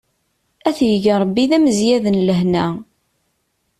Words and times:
Ad 0.69 0.73
t-yeg 0.77 1.05
Rebbi 1.21 1.45
d 1.49 1.51
amezyad 1.57 2.05
n 2.13 2.21
lehna! 2.27 2.65